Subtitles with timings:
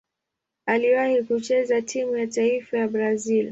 [0.65, 3.49] Aliwahi kucheza timu ya taifa ya Brazil.